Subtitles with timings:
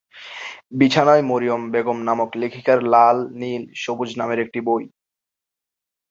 [0.79, 4.83] বিছানায় মরিয়ম বেগম নামক লেখিকার লাল, নীল সবুজ নামের একটি বই।